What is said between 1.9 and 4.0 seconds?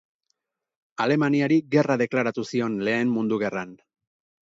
deklaratu zion Lehen Mundu Gerran.